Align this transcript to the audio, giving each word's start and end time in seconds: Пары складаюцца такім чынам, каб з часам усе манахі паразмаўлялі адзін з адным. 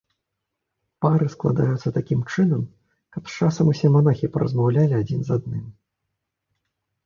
Пары 1.05 1.27
складаюцца 1.33 1.93
такім 1.97 2.23
чынам, 2.33 2.63
каб 3.17 3.23
з 3.29 3.33
часам 3.43 3.65
усе 3.77 3.87
манахі 3.99 4.33
паразмаўлялі 4.33 4.93
адзін 5.05 5.21
з 5.33 5.41
адным. 5.41 5.65